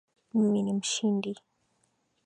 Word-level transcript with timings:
Mimi 0.33 0.61
ni 0.63 0.73
mshindi. 0.73 1.35